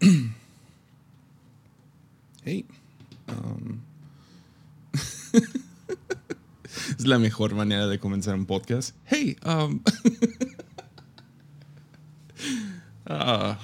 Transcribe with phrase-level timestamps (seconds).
[2.44, 2.64] hey.
[3.28, 3.80] Um,
[6.98, 8.94] es la mejor manera de comenzar un podcast.
[9.06, 9.36] Hey.
[9.44, 9.80] Um,
[13.06, 13.58] ah,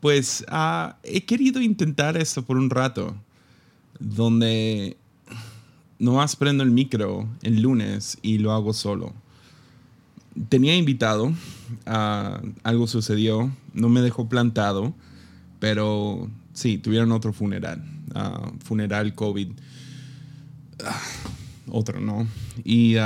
[0.00, 3.16] pues ah, he querido intentar esto por un rato.
[3.98, 4.96] Donde
[5.98, 9.12] nomás prendo el micro el lunes y lo hago solo.
[10.48, 11.32] Tenía invitado,
[11.86, 14.94] ah, algo sucedió, no me dejó plantado,
[15.62, 17.84] pero sí, tuvieron otro funeral,
[18.16, 19.52] ah, funeral COVID,
[20.84, 21.00] ah,
[21.68, 22.26] otro, ¿no?
[22.64, 22.96] Y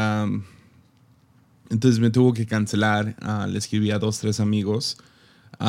[1.69, 3.15] entonces me tuvo que cancelar,
[3.46, 4.96] le escribí a dos, tres amigos.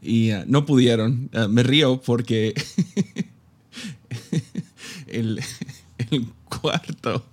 [0.00, 1.28] y no pudieron.
[1.48, 2.54] me río porque
[5.08, 5.40] el,
[6.44, 7.26] cuarto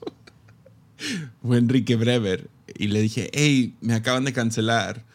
[1.43, 5.05] fue Enrique Brever y le dije, hey, me acaban de cancelar,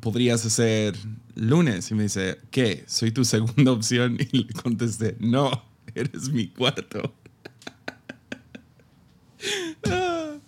[0.00, 0.96] podrías hacer
[1.36, 1.90] lunes.
[1.90, 2.82] Y me dice, ¿qué?
[2.88, 4.18] ¿Soy tu segunda opción?
[4.32, 5.50] Y le contesté, no,
[5.94, 7.14] eres mi cuarto.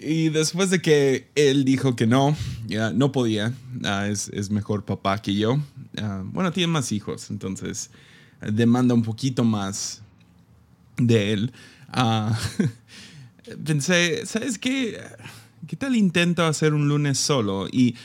[0.00, 4.84] y después de que él dijo que no, ya no podía, ah, es, es, mejor
[4.84, 5.60] papá que yo.
[5.98, 7.90] Ah, bueno, tiene más hijos, entonces
[8.40, 10.02] demanda un poquito más
[10.96, 11.52] de él,
[11.88, 12.38] ah,
[13.64, 15.00] pensé, ¿sabes qué?
[15.66, 17.68] ¿Qué tal intento hacer un lunes solo?
[17.68, 17.96] Y,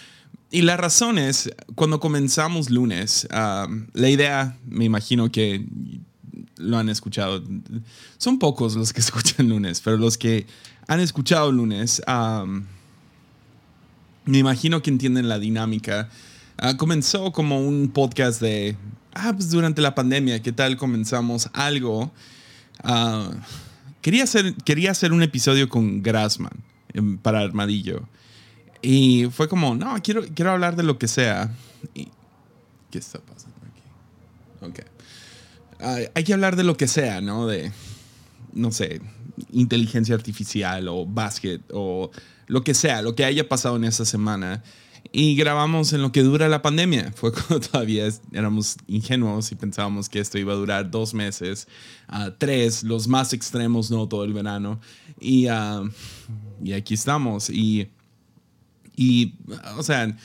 [0.52, 5.66] y la razón es, cuando comenzamos lunes, ah, la idea, me imagino que
[6.58, 7.42] lo han escuchado,
[8.18, 10.46] son pocos los que escuchan lunes, pero los que
[10.88, 12.46] han escuchado lunes, ah,
[14.26, 16.10] me imagino que entienden la dinámica.
[16.78, 18.76] comenzó como un podcast de,
[19.14, 22.12] ah, pues durante la pandemia, ¿qué tal comenzamos algo?
[22.84, 23.32] Ah,
[24.02, 26.54] quería, hacer, quería hacer un episodio con Grassman
[26.94, 28.08] em, para Armadillo.
[28.82, 31.54] Y fue como, no, quiero, quiero hablar de lo que sea.
[31.94, 34.66] ¿Qué está pasando aquí?
[34.66, 34.86] Ok.
[35.80, 37.48] Ah, hay que hablar de lo que sea, ¿no?
[37.48, 37.72] De,
[38.54, 39.02] no sé,
[39.52, 42.12] inteligencia artificial o básquet o
[42.48, 44.64] lo que sea, lo que haya pasado en esa semana
[45.12, 47.12] y grabamos en lo que dura la pandemia.
[47.16, 51.68] Fue cuando todavía éramos ingenuos y pensábamos que esto iba a durar dos meses,
[52.12, 54.80] uh, tres, los más extremos, no todo el verano.
[55.20, 55.90] Y, uh,
[56.64, 57.50] y aquí estamos.
[57.50, 57.90] Y,
[59.02, 59.34] y
[59.78, 60.16] o sea,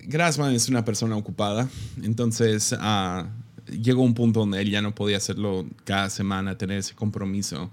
[0.00, 1.68] Grassman es una persona ocupada,
[2.02, 3.26] entonces uh,
[3.70, 7.70] llegó un punto donde él ya no podía hacerlo cada semana, tener ese compromiso.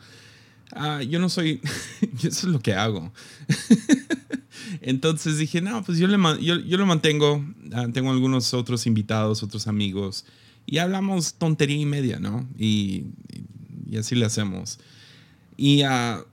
[1.08, 1.62] yo no soy,
[2.18, 3.14] eso es lo que hago.
[4.82, 7.46] Entonces dije, no, pues yo, le, yo, lo mantengo.
[7.72, 10.26] Ah, tengo algunos otros invitados, otros amigos.
[10.66, 12.46] Y hablamos tontería y media, ¿no?
[12.58, 13.06] Y,
[13.90, 14.80] y así le hacemos.
[15.56, 16.26] Y, uh,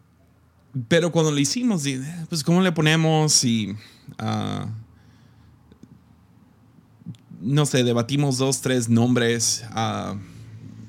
[0.88, 1.84] pero cuando lo hicimos,
[2.28, 3.44] pues ¿cómo le ponemos?
[3.44, 3.72] Y,
[4.20, 4.66] uh,
[7.40, 9.64] no sé, debatimos dos, tres nombres.
[9.74, 10.16] Uh,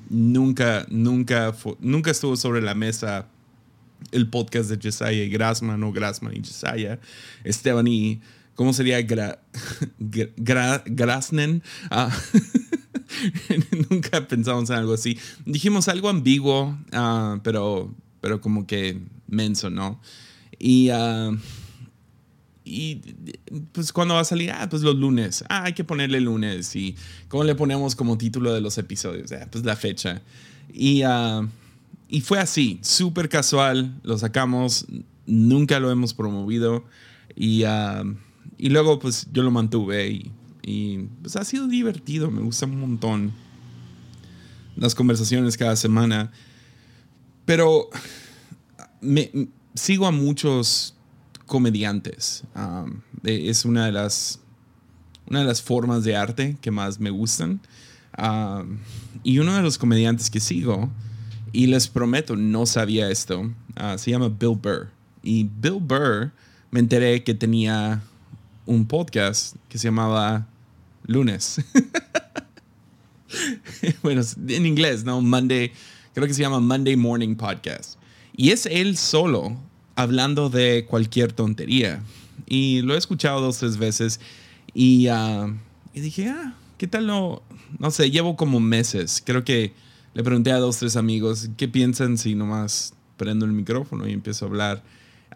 [0.08, 3.28] nunca, nunca, nunca estuvo sobre la mesa
[4.12, 6.98] el podcast de Jesiah y Grassman o Grassman y Jesiah,
[7.42, 8.20] Esteban y,
[8.54, 9.02] ¿cómo sería?
[9.02, 9.38] Gra,
[10.86, 11.62] Grasnen.
[11.90, 12.10] Ah,
[13.90, 15.18] nunca pensamos en algo así.
[15.44, 20.00] Dijimos algo ambiguo, ah, pero, pero como que menso, ¿no?
[20.58, 21.30] Y, ah,
[22.64, 22.96] y
[23.72, 26.74] pues cuando va a salir, ah, pues los lunes, ah, hay que ponerle lunes.
[26.76, 26.96] Y
[27.28, 30.22] cómo le ponemos como título de los episodios, ah, pues la fecha.
[30.72, 31.02] Y
[32.08, 34.86] y fue así, súper casual, lo sacamos,
[35.26, 36.84] nunca lo hemos promovido.
[37.34, 38.04] Y, ah,
[38.58, 40.30] y luego pues yo lo mantuve y,
[40.62, 43.32] y, pues ha sido divertido, me gusta un montón
[44.76, 46.30] las conversaciones cada semana,
[47.44, 47.88] pero
[49.04, 50.94] me, sigo a muchos
[51.46, 52.86] comediantes, ah,
[53.22, 54.40] es una de las
[55.26, 57.60] una de las formas de arte que más me gustan.
[58.16, 58.64] Ah,
[59.22, 60.90] y uno de los comediantes que sigo
[61.52, 63.50] y les prometo, no sabía esto.
[63.76, 64.90] Ah, se llama Bill Burr.
[65.22, 66.32] Y Bill Burr,
[66.70, 68.02] me enteré que tenía
[68.66, 70.46] un podcast que se llamaba
[71.06, 71.60] Lunes.
[74.02, 75.20] bueno, en inglés, ¿no?
[75.20, 75.72] Monday,
[76.12, 77.98] creo que se llama Monday Morning Podcast.
[78.36, 79.56] Y es él solo
[79.96, 82.02] hablando de cualquier tontería.
[82.46, 84.20] Y lo he escuchado dos, tres veces.
[84.72, 85.52] Y, ah,
[85.94, 87.42] dije, ah, ¿qué tal no?
[87.78, 89.22] No sé, llevo como meses.
[89.24, 89.72] Creo que
[90.14, 94.44] le pregunté a dos, tres amigos, ¿qué piensan si nomás prendo el micrófono y empiezo
[94.44, 94.82] a hablar?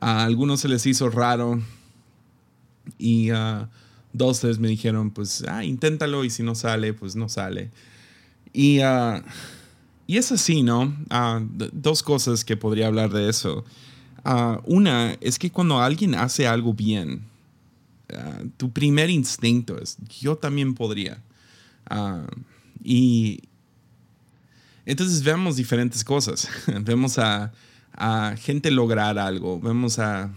[0.00, 1.60] A algunos se les hizo raro
[2.96, 3.68] y a
[4.12, 7.70] dos, tres me dijeron, pues, ah, inténtalo y si no sale, pues no sale.
[8.52, 9.22] Y, uh,
[10.08, 10.84] y es así, ¿no?
[11.10, 13.64] Uh, dos cosas que podría hablar de eso.
[14.64, 17.26] una es que cuando alguien hace algo bien,
[18.14, 21.22] ah, tu primer instinto es, yo también podría.
[21.90, 22.26] Ah,
[22.82, 23.42] y
[24.86, 26.48] entonces vemos diferentes cosas.
[26.80, 27.52] vemos a,
[28.38, 30.30] gente lograr algo, vemos a,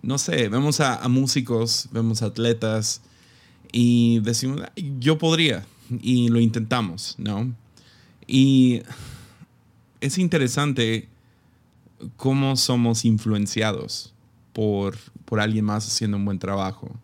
[0.00, 3.02] no sé, vemos a, músicos, vemos a atletas
[3.72, 4.62] y decimos,
[4.98, 5.66] yo podría,
[6.00, 7.52] y lo intentamos, ¿no?
[8.32, 8.82] Y
[10.00, 11.08] es interesante
[12.16, 14.14] cómo somos influenciados
[14.52, 16.94] por, por alguien más haciendo un buen trabajo.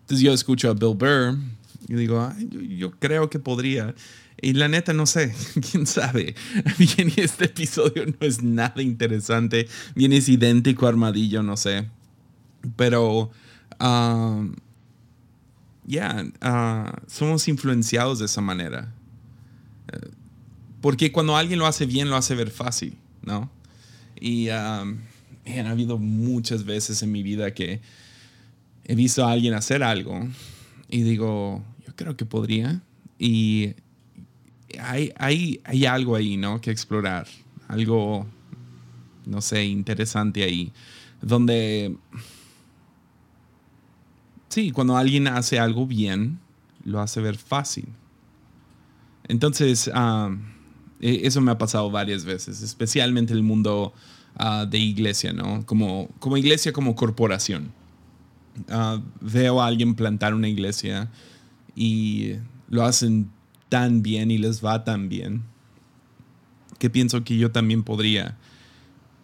[0.00, 1.38] Entonces yo escucho a Bill Burr
[1.86, 3.94] y digo, yo, creo que podría.
[4.42, 5.32] Y la neta, no sé,
[5.70, 6.34] quién sabe.
[6.78, 9.68] Bien, este episodio no es nada interesante.
[9.94, 11.88] Bien, es idéntico Armadillo, no sé.
[12.74, 13.30] Pero,
[13.78, 14.56] um,
[15.84, 18.92] ya, uh, somos influenciados de esa manera.
[19.92, 20.10] Eh,
[20.86, 23.50] porque cuando alguien lo hace bien, lo hace ver fácil, ¿no?
[24.20, 24.98] Y um,
[25.44, 27.80] ha habido muchas veces en mi vida que
[28.84, 30.28] he visto a alguien hacer algo
[30.88, 32.82] y digo, yo creo que podría.
[33.18, 33.74] Y
[34.78, 36.60] hay, hay, hay algo ahí, ¿no?
[36.60, 37.26] Que explorar.
[37.66, 38.24] Algo,
[39.24, 40.70] no sé, interesante ahí.
[41.20, 41.96] Donde,
[44.50, 46.38] sí, cuando alguien hace algo bien,
[46.84, 47.88] lo hace ver fácil.
[49.26, 50.54] Entonces, um,
[51.00, 53.92] e, eso me ha pasado varias veces, especialmente en el mundo
[54.36, 55.64] ah, de iglesia, ¿no?
[55.66, 57.72] Como, como iglesia, como corporación.
[58.68, 61.10] Ah, veo a alguien plantar una iglesia
[61.74, 62.34] y
[62.68, 63.30] lo hacen
[63.68, 65.42] tan bien y les va tan bien
[66.78, 68.36] que pienso que yo también podría.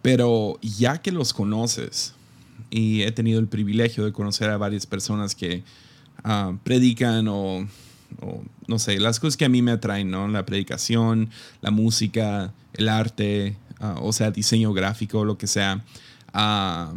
[0.03, 2.15] Pero ya que los conoces,
[2.71, 5.63] y he tenido el privilegio de conocer a varias personas que
[6.25, 7.67] ah, predican o
[8.20, 10.29] o no sé, las cosas que a mí me atraen, ¿no?
[10.29, 11.31] La predicación,
[11.61, 15.85] la música, el arte, ah, o sea, diseño gráfico, lo que sea,
[16.32, 16.93] ah,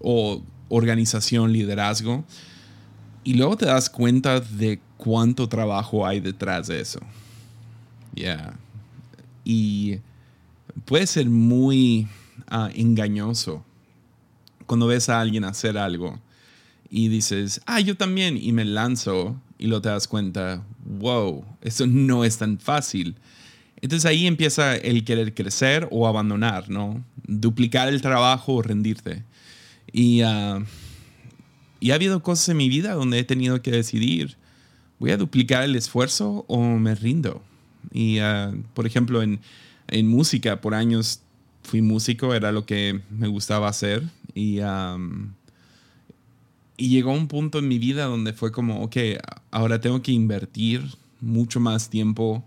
[0.00, 2.24] o organización, liderazgo.
[3.24, 7.00] Y luego te das cuenta de cuánto trabajo hay detrás de eso.
[8.14, 8.58] Yeah.
[9.44, 9.98] Y
[10.84, 12.08] puede ser muy
[12.48, 13.64] ah, engañoso
[14.66, 16.18] cuando ves a alguien hacer algo
[16.88, 21.86] y dices, ah, yo también, y me lanzo y lo te das cuenta, wow, eso
[21.86, 23.14] no es tan fácil.
[23.80, 27.04] Entonces ahí empieza el querer crecer o abandonar, ¿no?
[27.28, 29.22] Duplicar el trabajo o rendirte.
[29.92, 30.64] Y, ah,
[31.78, 34.36] y ha habido cosas en mi vida donde he tenido que decidir,
[34.98, 37.40] ¿voy a duplicar el esfuerzo o me rindo?
[37.92, 39.38] Y, ah, por ejemplo, en,
[39.86, 41.20] en, música, por años
[41.62, 44.02] fui músico, era lo que me gustaba hacer.
[44.34, 44.58] Y
[46.82, 48.96] y llegó un punto en mi vida donde fue como, ok,
[49.52, 50.82] ahora tengo que invertir
[51.20, 52.44] mucho más tiempo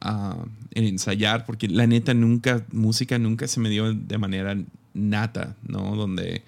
[0.00, 4.56] ah, en ensayar, porque la neta nunca, música nunca se me dio de manera
[4.94, 5.94] nata, ¿no?
[5.94, 6.42] Donde,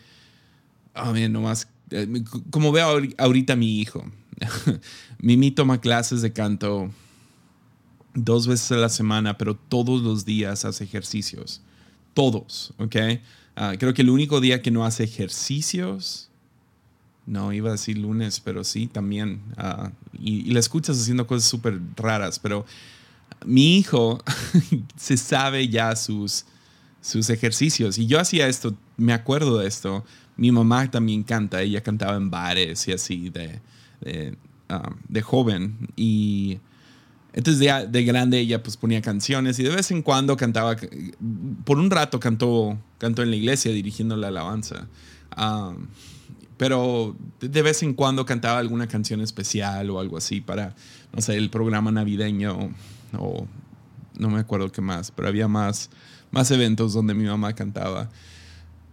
[0.95, 2.09] oh, mira, nomás, eh,
[2.49, 4.11] como veo ahorita a mi hijo,
[5.19, 6.91] Mimi toma clases de canto
[8.15, 11.61] dos veces a la semana, pero todos los días hace ejercicios.
[12.15, 12.97] Todos, ¿ok?
[13.55, 16.28] Ah, creo que el único día que no hace ejercicios
[17.29, 19.43] no, iba a decir lunes, pero sí, también.
[19.59, 22.65] Ah, y, la escuchas haciendo cosas súper raras, pero
[23.45, 24.23] mi hijo
[24.97, 26.47] se sabe ya sus,
[27.03, 27.99] sus ejercicios.
[27.99, 30.05] Y yo hacía esto, me acuerdo de esto.
[30.37, 33.61] Mi mamá también canta, ella cantaba en bares y así de,
[34.01, 34.37] de,
[34.71, 34.91] ah,
[35.23, 35.91] joven.
[35.97, 36.59] Y
[37.35, 40.77] entonces de, de, grande ella pues ponía canciones y de vez en cuando cantaba,
[41.65, 44.89] por un rato cantó, cantó en la iglesia dirigiendo la alabanza.
[45.33, 45.75] Ah,
[46.59, 50.75] pero de vez en cuando cantaba alguna canción especial o algo así para,
[51.15, 52.71] no sé, el programa navideño
[53.17, 53.47] o
[54.19, 55.91] no me acuerdo qué más, pero había más,
[56.31, 58.11] más eventos donde mi mamá cantaba.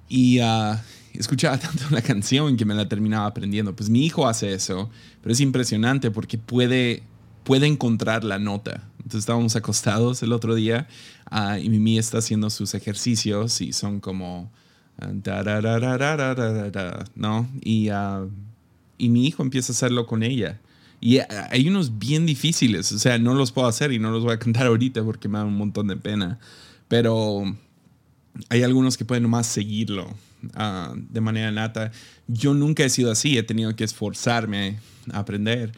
[0.08, 0.78] Y uh,
[1.14, 3.76] escuchaba tanto la canción que me la terminaba aprendiendo.
[3.76, 4.90] Pues mi hijo hace eso,
[5.22, 7.04] pero es impresionante porque puede,
[7.44, 8.84] puede encontrar la nota.
[8.98, 10.88] Entonces estábamos acostados el otro día
[11.32, 14.52] uh, y Mimi está haciendo sus ejercicios y son como
[17.16, 17.50] ¿no?
[17.62, 18.30] Y, uh,
[18.98, 20.60] y mi hijo empieza a hacerlo con ella.
[21.02, 21.20] Y
[21.52, 24.40] hay unos bien difíciles, o sea, no los puedo hacer y no los voy a
[24.40, 26.40] cantar ahorita porque me da un montón de pena.
[26.88, 27.44] Pero
[28.50, 30.08] hay algunos que pueden nomás seguirlo
[30.44, 31.92] uh, de manera nata.
[32.28, 34.80] Yo nunca he sido así, he tenido que esforzarme
[35.12, 35.74] a aprender.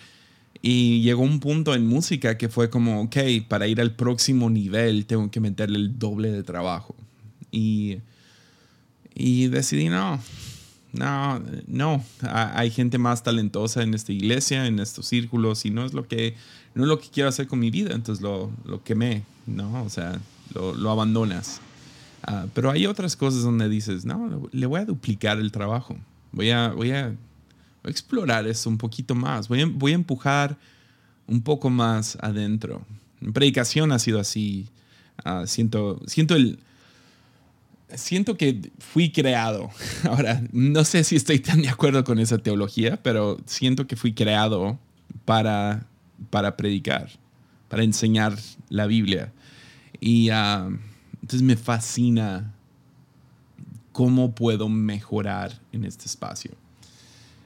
[0.61, 5.05] Y llegó un punto en música que fue como, ok, para ir al próximo nivel
[5.05, 6.95] tengo que meterle el doble de trabajo.
[7.51, 7.97] Y
[9.17, 10.19] y decidí, no,
[10.93, 15.93] no, no, hay gente más talentosa en esta iglesia, en estos círculos, y no es
[15.93, 16.35] lo que,
[16.75, 19.83] no es lo que quiero hacer con mi vida, entonces lo, lo quemé, ¿no?
[19.83, 20.19] O sea,
[20.53, 21.61] lo, lo abandonas.
[22.23, 25.97] Ah, pero hay otras cosas donde dices, no, le voy a duplicar el trabajo.
[26.31, 27.15] Voy a, voy a,
[27.85, 29.47] explorar eso un poquito más.
[29.47, 30.57] Voy a, voy a empujar
[31.25, 32.85] un poco más adentro.
[33.21, 34.67] En predicación ha sido así.
[35.23, 36.59] Ah, siento, siento el,
[37.95, 39.69] siento que fui creado.
[40.03, 44.13] Ahora, no sé si estoy tan de acuerdo con esa teología, pero siento que fui
[44.13, 44.79] creado
[45.25, 45.85] para,
[46.29, 47.09] para predicar,
[47.69, 48.37] para enseñar
[48.69, 49.31] la Biblia.
[49.99, 50.69] Y ah,
[51.21, 52.53] entonces me fascina
[53.91, 56.51] cómo puedo mejorar en este espacio.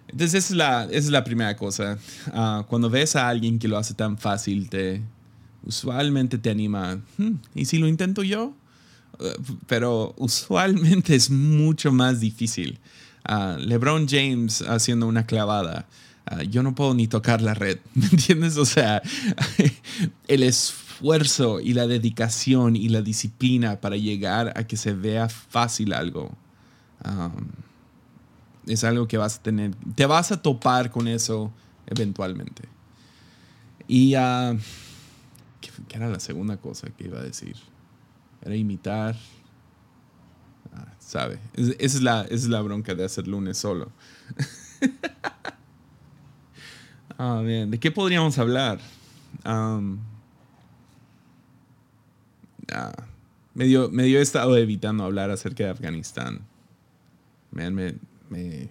[0.08, 1.98] Entonces esa es la, es la primera cosa.
[2.34, 5.02] Ah, cuando ves a alguien que lo hace tan fácil, te,
[5.64, 8.54] usualmente te anima, hmm, ¿y si lo intento yo?
[9.68, 12.80] Pero usualmente es mucho más difícil.
[13.24, 15.88] Ah, LeBron James haciendo una clavada.
[16.26, 18.58] Ah, yo no puedo ni tocar la red, ¿me entiendes?
[18.58, 19.02] O sea,
[20.28, 25.94] el esfuerzo y la dedicación y la disciplina para llegar a que se vea fácil
[25.94, 26.32] algo.
[28.68, 31.52] es algo que vas a tener, te vas a topar con eso
[31.88, 32.64] eventualmente.
[33.88, 34.58] Y, uh,
[35.60, 37.56] ¿qué, era la segunda cosa que iba a decir?
[38.44, 39.16] Era imitar.
[40.74, 41.40] Ah, sabe.
[41.54, 43.92] esa, es la, es la bronca de hacer lunes solo.
[47.18, 47.72] ah, bien.
[47.72, 48.80] ¿De qué podríamos hablar?
[49.46, 50.00] Um,
[52.74, 53.06] ah,
[53.54, 56.42] medio, medio he estado evitando hablar acerca de Afganistán.
[57.52, 58.70] me, me,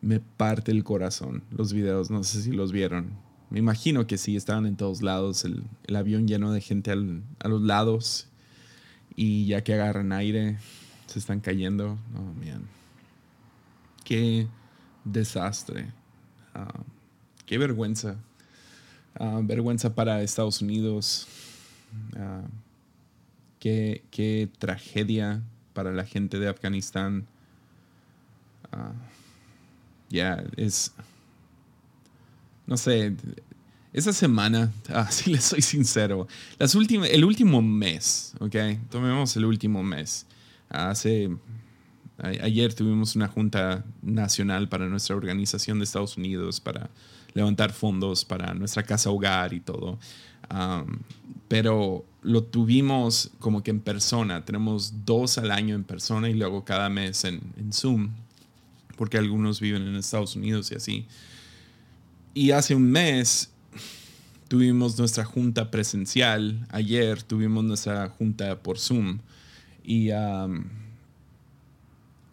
[0.00, 2.10] me parte el corazón los videos.
[2.10, 6.28] No sé si los vieron me imagino que sí, estaban en todos lados, el, avión
[6.28, 8.28] lleno de gente a los lados
[9.16, 10.58] y ya que agarran aire,
[11.06, 11.98] se están cayendo.
[12.14, 12.68] Oh, man.
[14.04, 14.46] Qué
[15.04, 15.88] desastre.
[16.54, 16.80] Ah,
[17.44, 18.16] qué vergüenza.
[19.18, 21.26] Ah, vergüenza para Estados Unidos.
[23.58, 25.42] Qué, qué, tragedia
[25.74, 27.26] para la gente de Afganistán.
[30.08, 30.92] Ya, es
[32.70, 33.14] no sé,
[33.92, 38.56] esa semana, así le soy sincero, las últimas, el último mes, ¿ok?
[38.88, 40.24] Tomemos el último mes.
[40.68, 41.36] Hace,
[42.18, 46.88] ayer tuvimos una junta nacional para nuestra organización de Estados Unidos para
[47.34, 49.98] levantar fondos para nuestra casa hogar y todo.
[51.48, 54.44] pero lo tuvimos como que en persona.
[54.44, 58.10] Tenemos dos al año en persona y luego cada mes en Zoom,
[58.96, 61.06] porque algunos viven en Estados Unidos y así.
[62.32, 63.50] Y hace un mes
[64.48, 66.66] tuvimos nuestra junta presencial.
[66.70, 69.18] Ayer tuvimos nuestra junta por Zoom.
[69.82, 70.10] Y,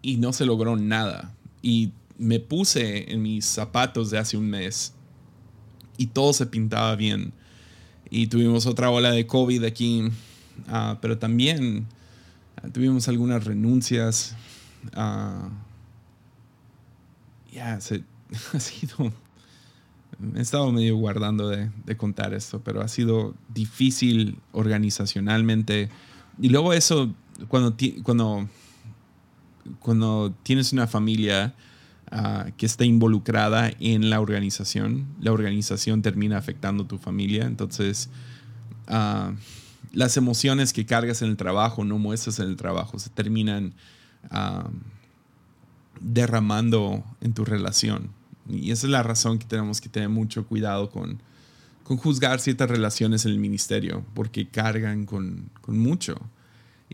[0.02, 1.34] y no se logró nada.
[1.62, 4.94] Y me puse en mis zapatos de hace un mes.
[5.98, 7.34] Y todo se pintaba bien.
[8.10, 10.10] Y tuvimos otra ola de COVID aquí.
[10.68, 11.88] Ah, pero también
[12.58, 14.36] ah, tuvimos algunas renuncias.
[14.96, 15.50] Uh,
[17.52, 17.74] ya,
[18.54, 19.12] ha sido
[20.36, 25.90] he estado medio guardando de, contar esto, pero ha sido difícil organizacionalmente.
[26.40, 27.14] Y luego eso,
[27.48, 28.48] cuando, cuando,
[29.80, 31.54] cuando tienes una familia
[32.12, 37.46] ah, que está involucrada en la organización, la organización termina afectando a tu familia.
[37.46, 38.10] Entonces,
[38.88, 39.34] ah,
[39.94, 43.74] las emociones que cargas en el trabajo, no muestras en el trabajo, se terminan
[44.32, 44.70] ah,
[46.02, 48.17] derramando en tu relación.
[48.50, 51.22] Y esa es la razón que tenemos que tener mucho cuidado con,
[51.84, 56.18] con juzgar ciertas relaciones en el ministerio, porque cargan con, con mucho.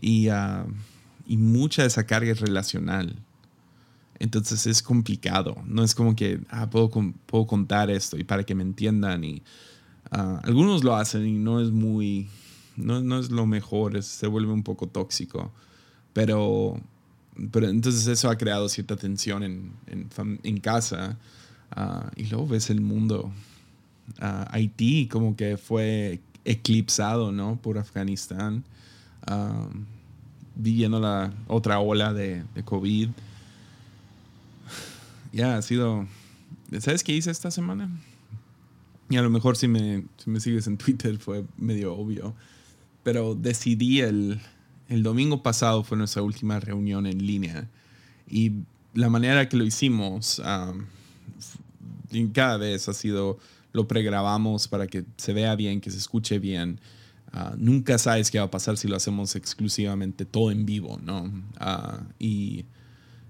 [0.00, 0.66] Y, uh,
[1.26, 3.16] y, mucha de esa carga es relacional.
[4.18, 5.56] Entonces es complicado.
[5.66, 6.90] No es como que ah, puedo,
[7.26, 9.24] puedo contar esto y para que me entiendan.
[9.24, 9.42] Y,
[10.12, 12.28] uh, algunos lo hacen y no es muy.
[12.76, 15.52] No, no es lo mejor, se vuelve un poco tóxico.
[16.12, 16.80] Pero,
[17.50, 21.18] pero entonces eso ha creado cierta tensión en, en, en casa
[21.70, 23.32] Ah, y luego ves el mundo.
[24.20, 27.56] Uh, Haití como que fue eclipsado, ¿no?
[27.56, 28.64] Por Afganistán.
[30.56, 33.08] viviendo la otra ola de, de COVID.
[35.32, 36.06] Ya, ha sido...
[36.78, 37.90] ¿Sabes qué hice esta semana?
[39.10, 42.34] Y a lo mejor si me, si me sigues en Twitter fue medio obvio.
[43.02, 44.40] Pero decidí el,
[44.88, 47.68] el domingo pasado fue nuestra última reunión en línea.
[48.28, 48.52] Y
[48.94, 50.40] la manera que lo hicimos
[52.32, 53.38] cada vez ha sido,
[53.72, 56.80] lo pregrabamos para que se vea bien, que se escuche bien.
[57.32, 61.30] Ah, nunca sabes qué va a pasar si lo hacemos exclusivamente todo en vivo, ¿no?
[61.58, 62.64] Ah, y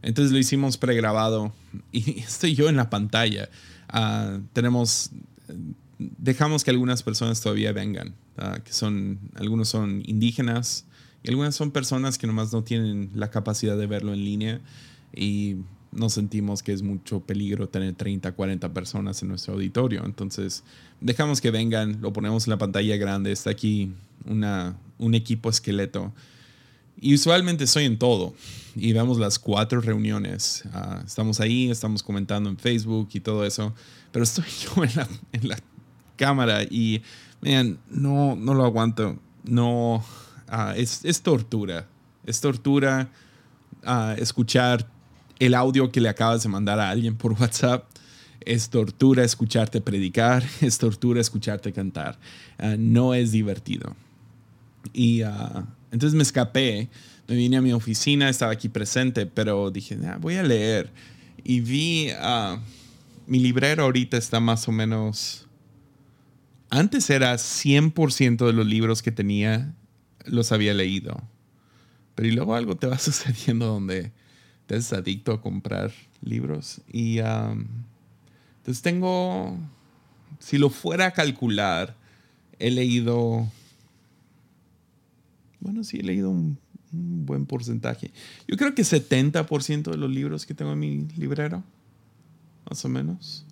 [0.02, 1.54] entonces lo hicimos pregrabado
[1.90, 3.48] y estoy yo en la pantalla.
[3.88, 5.10] Ah, tenemos,
[5.98, 8.14] dejamos que algunas personas todavía vengan,
[8.64, 10.84] que son, algunos son indígenas
[11.22, 14.60] y algunas son personas que nomás no tienen la capacidad de verlo en línea.
[15.14, 15.56] y
[15.94, 20.04] nos sentimos que es mucho peligro tener 30, 40 personas en nuestro auditorio.
[20.04, 20.64] Entonces,
[21.00, 23.92] dejamos que vengan, lo ponemos en la pantalla grande, está aquí
[24.26, 26.12] una, un equipo esqueleto.
[27.00, 28.34] Y usualmente estoy en todo
[28.76, 30.64] y vemos las cuatro reuniones.
[30.72, 33.74] Ah, estamos ahí, estamos comentando en Facebook y todo eso,
[34.12, 34.44] pero estoy
[34.76, 35.58] yo en la, en la
[36.16, 37.02] cámara y,
[37.40, 39.18] man, no, no lo aguanto.
[39.44, 40.04] No,
[40.48, 41.86] ah, es, es, tortura.
[42.24, 43.10] Es tortura
[43.86, 44.88] uh, escuchar
[45.46, 47.84] el audio que le acabas de mandar a alguien por WhatsApp.
[48.40, 52.18] Es tortura escucharte predicar, es tortura escucharte cantar.
[52.58, 53.96] Uh, no es divertido.
[54.92, 56.88] Y uh, entonces me escapé,
[57.26, 60.90] me vine a mi oficina, estaba aquí presente, pero dije, ah, voy a leer.
[61.42, 62.58] Y vi, uh,
[63.26, 65.46] mi librero ahorita está más o menos...
[66.70, 69.74] Antes era 100% de los libros que tenía,
[70.24, 71.22] los había leído.
[72.14, 74.12] Pero y luego algo te va sucediendo donde
[74.66, 75.92] te es adicto a comprar
[76.22, 76.80] libros.
[76.90, 79.58] Y entonces tengo,
[80.38, 81.94] si lo fuera a calcular,
[82.58, 83.50] he leído,
[85.60, 86.58] bueno, sí, he leído un,
[86.92, 88.12] buen porcentaje.
[88.46, 91.64] Yo creo que 70% de los libros que tengo en mi librero,
[92.70, 93.44] más o menos.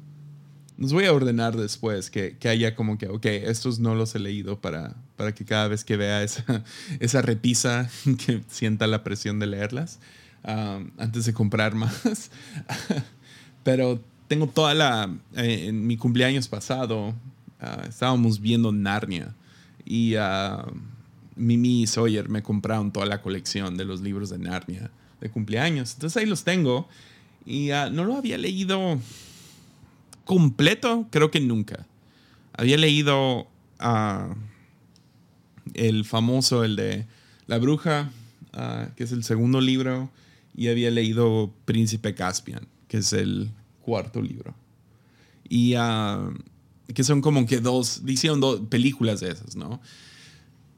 [0.79, 4.21] Los voy a ordenar después, que, que, haya como que, ok, estos no los he
[4.21, 6.65] leído para, para que cada vez que vea esa,
[7.01, 7.91] esa repisa,
[8.25, 9.99] que sienta la presión de leerlas.
[10.45, 12.31] Antes de comprar más.
[13.63, 15.15] Pero tengo toda la...
[15.37, 19.35] Eh, en mi cumpleaños pasado uh, estábamos viendo Narnia
[19.85, 20.73] y uh,
[21.37, 25.95] Mimi y Sawyer me compraron toda la colección de los libros de Narnia de cumpleaños.
[25.95, 26.89] Entonces ahí los tengo
[27.45, 28.99] y uh, no lo había leído
[30.25, 31.87] completo, creo que nunca.
[32.55, 33.47] Había leído
[35.75, 37.07] el famoso, el de
[37.47, 38.11] La Bruja,
[38.97, 40.11] que es el segundo libro
[40.55, 44.55] y había leído Príncipe Caspian, que es el cuarto libro.
[45.49, 46.31] Y ah,
[46.95, 49.81] que son como que dos, hicieron dos películas de esas, ¿no?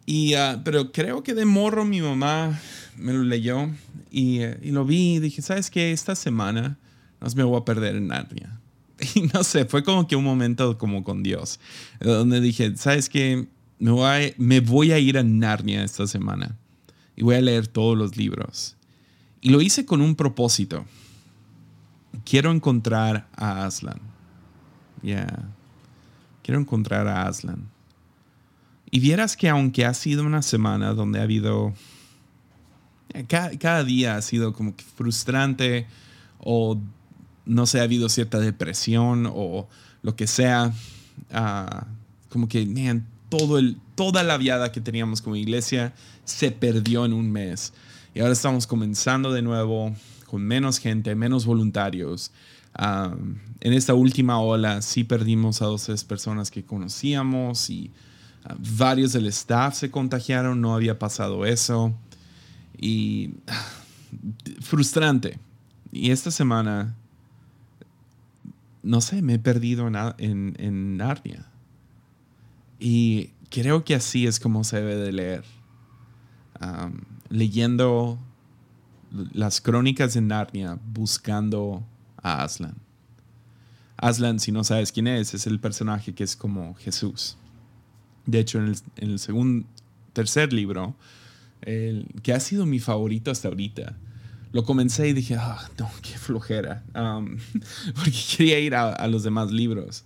[0.07, 2.61] Y, uh, pero creo que de morro mi mamá
[2.97, 3.71] me lo leyó
[4.11, 5.93] y, eh, y, lo vi y dije, ¿sabes qué?
[5.93, 6.79] Esta semana
[7.21, 8.61] no me voy a perder en Narnia.
[9.15, 11.59] Y no sé, fue como que un momento como con Dios,
[12.01, 13.49] donde dije, ¿sabes qué?
[13.79, 16.57] Me voy, a, me voy a ir a Narnia esta semana
[17.17, 18.74] y voy a leer todos los libros.
[19.45, 20.87] Y lo hice con un propósito.
[22.25, 24.01] Quiero encontrar a Aslan.
[25.03, 25.27] Ya.
[26.43, 27.69] Quiero encontrar a Aslan.
[28.91, 31.75] Y vieras que aunque ha sido una semana donde ha habido...
[33.29, 35.89] Cada, día ha sido como que frustrante
[36.39, 36.81] o
[37.45, 39.69] no sé, ha habido cierta depresión o
[40.01, 40.73] lo que sea.
[41.31, 41.85] Uh,
[42.31, 45.93] como que, man, todo el, toda la viada que teníamos como iglesia
[46.25, 47.75] se perdió en un mes.
[48.15, 49.93] Y ahora estamos comenzando de nuevo
[50.27, 52.31] con menos gente, menos voluntarios.
[52.79, 57.91] en esta última ola sí perdimos a dos tres personas que conocíamos y
[58.45, 61.93] ah, varios del staff se contagiaron, no había pasado eso.
[62.79, 63.35] Y
[64.61, 65.41] frustrante.
[65.91, 66.95] Y esta semana,
[68.85, 71.47] no sé, me he perdido en, en Narnia.
[72.79, 75.45] Y creo que así es como se debe de leer
[77.29, 78.19] leyendo
[79.33, 81.85] las crónicas de Narnia buscando
[82.23, 82.75] a Aslan.
[83.97, 87.37] Aslan, si no sabes quién es, es el personaje que es como Jesús.
[88.27, 89.67] De hecho, en el, segundo,
[90.13, 90.97] tercer libro,
[91.63, 93.97] el, que ha sido mi favorito hasta ahorita,
[94.53, 96.85] lo comencé y dije, ah, no, qué flojera,
[97.95, 100.05] porque quería ir a, los demás libros.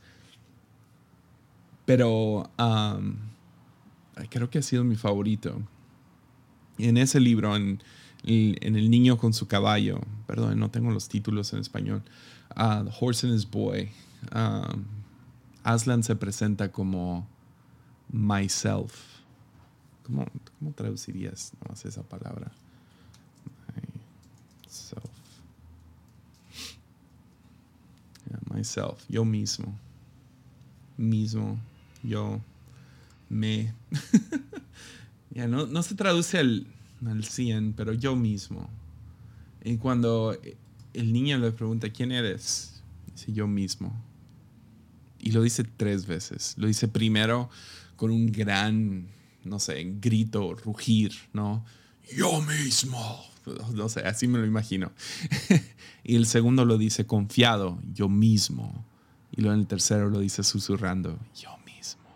[1.85, 2.51] Pero
[4.31, 5.63] creo que ha sido mi favorito
[6.79, 7.81] en ese libro, en,
[8.25, 12.03] El niño con su caballo, perdón, no tengo los títulos en español,
[12.57, 13.91] uh, The Horse and His Boy,
[14.35, 14.85] um,
[15.63, 17.27] Aslan se presenta como
[18.11, 19.19] myself.
[20.03, 20.27] ¿Cómo,
[20.59, 21.53] cómo traducirías
[21.85, 22.51] esa palabra?
[24.65, 25.19] Myself.
[28.51, 29.75] myself, yo mismo.
[30.97, 31.59] Mismo,
[32.03, 32.41] yo,
[33.29, 33.73] me.
[35.47, 36.67] no, se traduce al,
[37.07, 38.69] al 100, pero yo mismo.
[39.63, 40.37] Y cuando
[40.95, 42.83] el niño le pregunta, ¿quién eres?
[43.15, 43.95] Dice yo mismo.
[45.21, 46.55] Y lo dice tres veces.
[46.57, 47.51] Lo dice primero
[47.97, 49.09] con un gran,
[49.45, 51.65] no sé, grito, rugir, ¿no?
[52.17, 53.25] Yo mismo.
[53.75, 54.93] No sé, así me lo imagino.
[56.05, 58.85] y el segundo lo dice confiado, yo mismo.
[59.33, 62.09] Y luego en el tercero lo dice susurrando, yo mismo.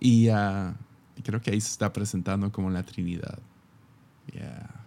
[0.00, 0.74] Y uh,
[1.16, 3.38] y creo que ahí se está presentando como la Trinidad.
[4.32, 4.86] Yeah.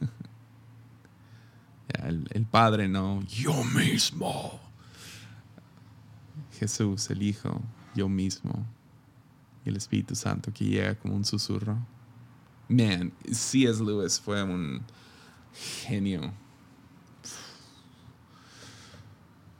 [2.04, 3.22] el, el Padre, ¿no?
[3.24, 4.60] Yo mismo.
[6.58, 7.60] Jesús, el Hijo,
[7.94, 8.66] yo mismo.
[9.64, 11.76] Y el Espíritu Santo que llega como un susurro.
[12.68, 13.82] Man, C.S.
[13.82, 14.82] Lewis fue un
[15.84, 16.32] genio.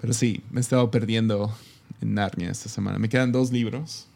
[0.00, 1.54] Pero sí, me he estado perdiendo
[2.00, 2.98] en Narnia esta semana.
[2.98, 4.08] Me quedan dos libros.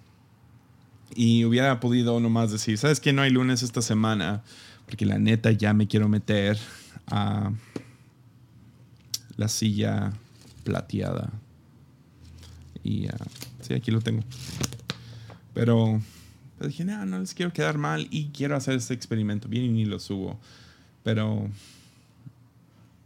[1.14, 3.12] Y hubiera podido nomás decir, ¿sabes qué?
[3.12, 4.42] No hay lunes esta semana.
[4.86, 6.58] Porque la neta ya me quiero meter
[7.06, 7.52] a
[9.36, 10.12] la silla
[10.64, 11.30] plateada.
[12.82, 13.10] Y uh,
[13.60, 14.22] sí, aquí lo tengo.
[15.54, 16.00] Pero
[16.58, 19.48] pues dije, no, no les quiero quedar mal y quiero hacer este experimento.
[19.48, 20.38] Bien y ni lo subo.
[21.02, 21.48] Pero,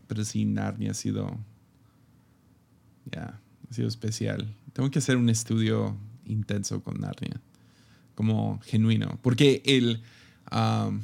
[0.09, 1.39] pero sí, Narnia ha sido,
[3.13, 3.41] ya,
[3.71, 4.53] ha sido especial.
[4.73, 7.41] Tengo que hacer un estudio intenso con Narnia.
[8.15, 9.19] Como genuino.
[9.23, 10.03] Porque el,
[10.53, 11.01] um,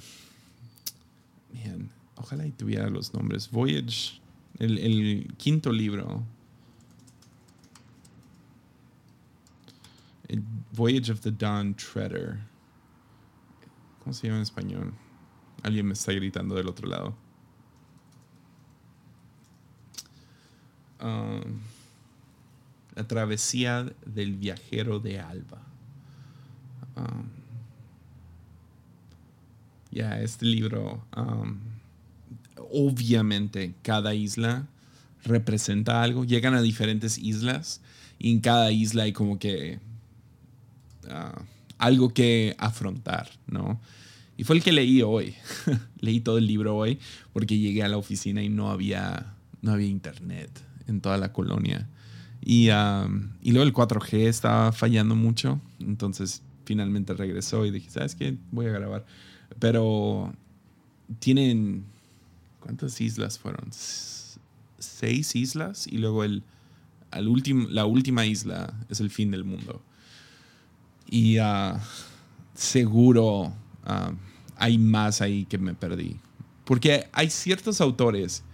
[2.16, 3.51] ojalá y tuviera los nombres.
[3.51, 4.20] Voyage,
[4.59, 6.25] el, el quinto libro
[10.73, 12.38] Voyage of the Dawn Treader.
[14.03, 14.94] ¿Cómo se llama en español?
[15.62, 17.14] Alguien me está gritando del otro lado.
[21.03, 21.61] Um,
[22.94, 25.69] la travesía del viajero de Alba.
[27.00, 27.28] Um,
[29.90, 31.58] ya, este libro, um,
[32.72, 34.66] obviamente cada isla
[35.24, 36.24] representa algo.
[36.24, 37.80] Llegan a diferentes islas
[38.18, 39.80] y en cada isla hay como que
[41.10, 41.42] Ah,
[41.78, 43.80] algo que afrontar, ¿no?
[44.36, 45.34] Y fue el que leí hoy.
[46.00, 46.98] leí todo el libro hoy
[47.32, 50.50] porque llegué a la oficina y no había, no había internet
[50.86, 51.88] en toda la colonia.
[52.42, 55.60] Y, y luego el 4G estaba fallando mucho.
[55.78, 58.37] Entonces finalmente regresó y dije, ¿sabes qué?
[58.52, 59.04] Voy a grabar.
[59.59, 60.33] Pero
[61.18, 61.85] tienen...
[62.61, 63.70] ¿Cuántas islas fueron?
[63.72, 66.44] Seis islas y luego el,
[67.11, 69.83] al último, la última isla es el fin del mundo
[71.09, 71.76] y uh,
[72.54, 73.46] seguro
[73.87, 74.14] uh,
[74.56, 76.18] hay más ahí que me perdí.
[76.64, 78.44] Porque hay ciertos autores,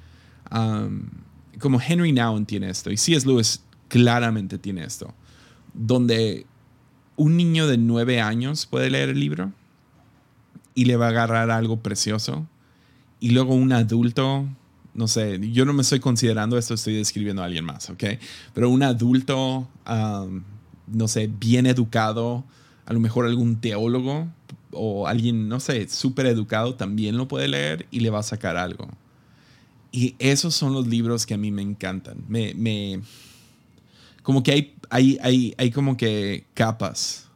[1.61, 3.29] como Henry Nouwen tiene esto, y C.S.
[3.29, 5.13] Lewis claramente tiene esto,
[5.75, 6.47] donde
[7.17, 9.53] un niño de nueve años puede leer el libro
[10.75, 12.47] y le va a agarrar algo precioso,
[13.19, 14.47] y luego un adulto,
[14.95, 18.05] no sé, yo no me estoy considerando esto, estoy describiendo a alguien más, ¿ok?
[18.55, 19.69] Pero un adulto...
[20.89, 22.45] No sé, bien educado,
[22.85, 24.29] a lo mejor algún teólogo
[24.71, 28.57] o alguien, no sé, súper educado también lo puede leer y le va a sacar
[28.57, 28.89] algo.
[29.91, 32.19] Y esos son los libros que a mí me encantan.
[32.29, 33.01] Me, me
[34.23, 37.29] como que hay, hay, hay, hay como que capas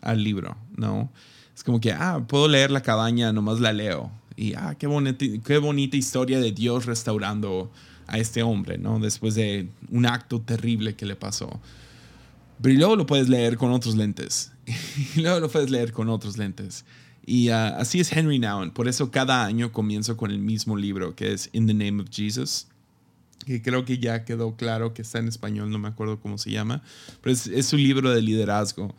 [0.00, 1.10] al libro, ¿no?
[1.54, 4.10] Es como que, ah, puedo leer la cabaña, nomás la leo.
[4.36, 7.70] Y, ah, qué bonita, qué bonita historia de Dios restaurando
[8.06, 8.98] a este hombre, ¿no?
[9.00, 11.60] Después de un acto terrible que le pasó.
[12.62, 14.52] Pero luego lo puedes leer con otros lentes.
[15.16, 16.84] y luego lo puedes leer con otros lentes.
[17.24, 18.70] Y uh, así es Henry Nouwen.
[18.70, 22.08] Por eso cada año comienzo con el mismo libro, que es In the Name of
[22.10, 22.68] Jesus.
[23.48, 26.50] Que creo que ya quedó claro que está en español, no me acuerdo cómo se
[26.50, 26.82] llama.
[27.20, 28.94] Pero es, es un libro de liderazgo.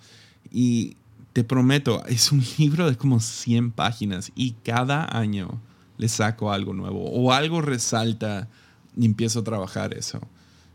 [0.51, 0.97] Y
[1.33, 4.31] te prometo, es un libro de como 100 páginas.
[4.35, 5.61] Y cada año
[5.97, 7.09] le saco algo nuevo.
[7.09, 8.49] O algo resalta
[8.97, 10.19] y empiezo a trabajar eso.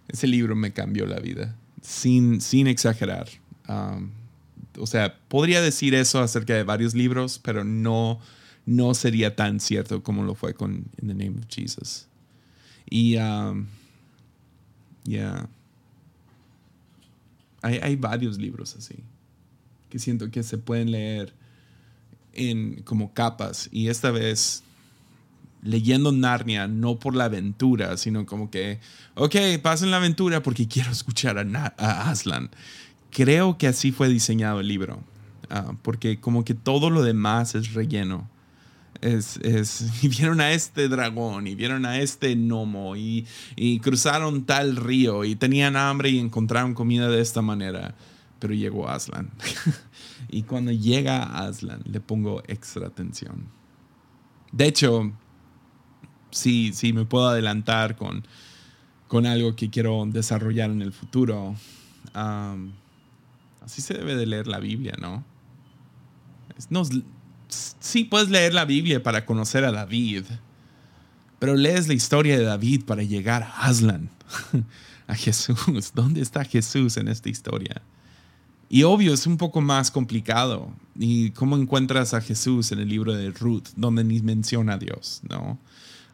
[0.09, 3.29] Ese libro me cambió la vida sin, sin exagerar.
[3.69, 4.11] Um,
[4.79, 8.19] o sea, podría decir eso acerca de varios libros, pero no,
[8.67, 12.07] no sería tan cierto como lo fue con In the Name of Jesus.
[12.89, 13.67] Y, um,
[15.05, 15.49] ya.
[17.63, 18.97] Hay, hay, varios libros así,
[19.89, 21.33] que siento que se pueden leer
[22.35, 23.69] en como capas.
[23.73, 24.65] Y esta vez
[25.65, 28.79] leyendo Narnia no por la aventura, sino como que,
[29.15, 32.51] ok, pasen la aventura porque quiero escuchar a, Aslan.
[33.11, 35.03] Creo que así fue diseñado el libro,
[35.51, 38.29] ah, porque como que todo lo demás es relleno.
[39.05, 44.45] Es, es, y vieron a este dragón y vieron a este gnomo y, y cruzaron
[44.47, 47.95] tal río y tenían hambre y encontraron comida de esta manera.
[48.39, 49.31] Pero llegó Aslan.
[50.31, 53.47] y cuando llega Aslan le pongo extra atención.
[54.53, 55.13] De hecho,
[56.31, 58.27] sí, sí me puedo adelantar con,
[59.07, 61.57] con algo que quiero desarrollar en el futuro.
[62.15, 65.25] así se debe de leer la Biblia, ¿no?
[67.81, 70.25] Sí puedes leer la Biblia para conocer a David,
[71.39, 74.09] pero lees la historia de David para llegar a Aslan,
[75.07, 75.93] a Jesús.
[75.95, 77.83] ¿Dónde está Jesús en esta historia?
[78.69, 80.73] Y obvio, es un poco más complicado.
[80.99, 85.21] ¿Y cómo encuentras a Jesús en el libro de Ruth, donde ni menciona a Dios?
[85.29, 85.59] ¿no?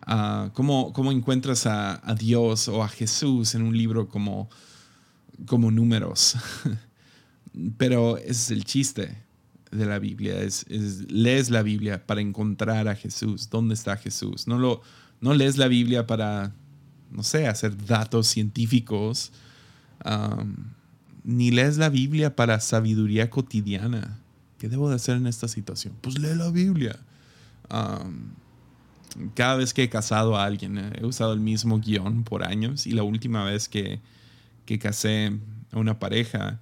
[0.02, 4.50] Ah, ¿cómo, ¿cómo, encuentras a, Dios o a Jesús en un libro como,
[5.46, 6.36] como números?
[7.78, 9.29] Pero ese es el chiste
[9.70, 10.40] de la Biblia.
[10.40, 13.48] Es, lees la Biblia para encontrar a Jesús.
[13.50, 14.46] ¿Dónde está Jesús?
[14.46, 14.82] No, lo,
[15.20, 16.52] no lees la Biblia para,
[17.10, 19.32] no sé, hacer datos científicos.
[21.24, 24.18] ni lees la Biblia para sabiduría cotidiana.
[24.58, 25.94] ¿Qué debo de hacer en esta situación?
[26.00, 26.98] Pues lee la Biblia.
[29.34, 32.86] cada vez que he casado a alguien, eh, he usado el mismo guion por años
[32.86, 34.00] y la última vez que,
[34.66, 35.32] que casé
[35.72, 36.60] a una pareja,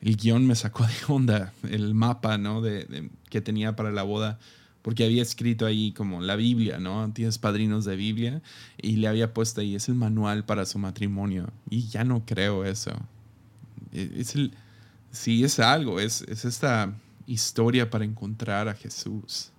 [0.00, 2.60] el guion me sacó de onda, el mapa ¿no?
[2.60, 4.38] de, que tenía para la boda,
[4.82, 7.12] porque había escrito ahí como la Biblia, ¿no?
[7.12, 8.42] Tienes padrinos de Biblia,
[8.80, 12.64] y le había puesto ahí, es el manual para su matrimonio, y ya no creo
[12.64, 12.92] eso.
[13.92, 14.52] E, es el,
[15.10, 16.94] sí, es algo, es, es esta
[17.26, 19.50] historia para encontrar a Jesús.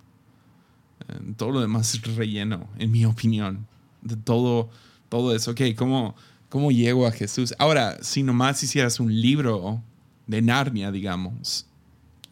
[1.36, 3.66] Todo lo demás es relleno, en mi opinión.
[4.02, 4.70] De todo,
[5.08, 5.52] todo eso.
[5.52, 6.14] Ok, ¿cómo,
[6.48, 7.54] ¿cómo llego a Jesús?
[7.58, 9.82] Ahora, si nomás hicieras un libro
[10.28, 11.66] de Narnia, digamos,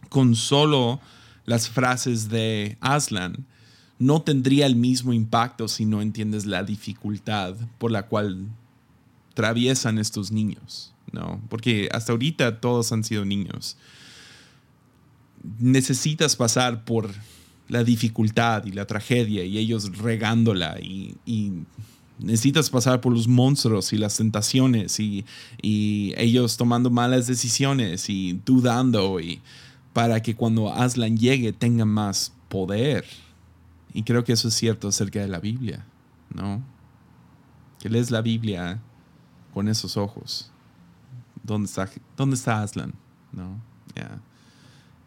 [0.09, 1.01] con solo
[1.45, 3.45] las frases de Aslan,
[3.99, 8.49] no tendría el mismo impacto si no entiendes la dificultad por la cual
[9.35, 11.41] traviesan estos niños, ¿no?
[11.49, 13.77] Porque hasta ahorita todos han sido niños.
[15.59, 17.11] Necesitas pasar por
[17.69, 21.53] la dificultad y la tragedia y ellos regándola y, y
[22.19, 25.25] necesitas pasar por los monstruos y las tentaciones y,
[25.63, 29.41] ellos tomando malas decisiones y dudando y
[29.93, 33.05] para que cuando Aslan llegue tenga más poder.
[33.93, 35.87] Y creo que eso es cierto acerca de la Biblia,
[36.35, 36.63] ¿no?
[37.79, 38.81] Que lees la Biblia
[39.55, 40.51] con esos ojos.
[41.43, 42.93] ¿Dónde está, dónde está Aslan?
[43.33, 43.61] ¿No?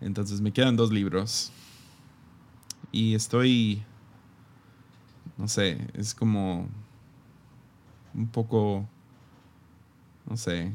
[0.01, 1.51] Entonces me quedan dos libros.
[2.91, 3.83] Y estoy,
[5.37, 6.67] no sé, es como
[8.13, 8.87] un poco,
[10.29, 10.71] no sé,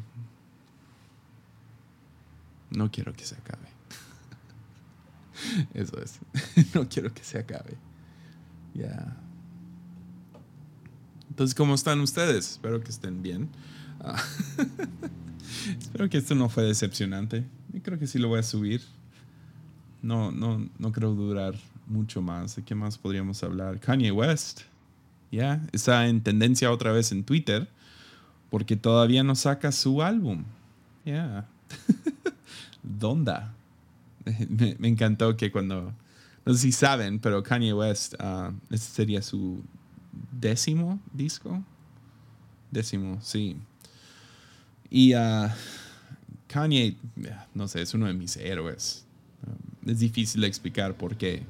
[2.70, 3.68] no quiero que se acabe.
[5.74, 6.18] Eso es,
[6.74, 7.76] no quiero que se acabe.
[8.74, 9.16] Ya.
[11.28, 12.52] Entonces, ¿cómo están ustedes?
[12.52, 13.48] Espero que estén bien.
[14.00, 14.22] Ah,
[15.78, 17.44] espero que esto no fue decepcionante.
[17.72, 18.82] Yo creo que sí lo voy a subir.
[20.02, 21.54] No, no, no creo durar
[21.86, 22.56] mucho más.
[22.56, 23.80] ¿De qué más podríamos hablar?
[23.80, 24.60] Kanye West
[25.34, 27.68] ya está en tendencia otra vez en Twitter
[28.50, 30.44] porque todavía no saca su álbum.
[31.04, 31.46] Ya.
[32.82, 33.34] ¿Dónde?
[34.78, 35.92] me, encantó que cuando,
[36.44, 39.62] no sé si saben, pero Kanye West, uh, este sería su
[40.32, 41.62] décimo disco.
[42.70, 43.56] Décimo, sí.
[44.90, 45.48] Y uh,
[46.46, 46.96] Kanye,
[47.54, 49.04] no sé, es uno de mis héroes.
[49.84, 51.42] Es difícil explicar por qué.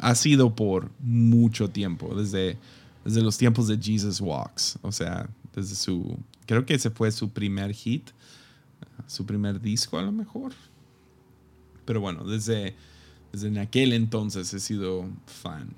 [0.00, 2.58] Ha sido por mucho tiempo, desde
[3.04, 4.78] desde los tiempos de Jesus Walks.
[4.82, 6.16] O sea, desde su.
[6.46, 8.10] Creo que ese fue su primer hit,
[9.06, 10.52] su primer disco a lo mejor.
[11.84, 12.74] Pero bueno, desde,
[13.32, 15.70] desde aquel entonces he sido fan